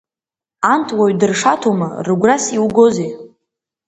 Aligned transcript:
Анҭ 0.71 0.87
уаҩ 0.97 1.13
дыршаҭома, 1.19 1.89
рыгәрас 2.05 2.45
иугозеи? 2.55 3.11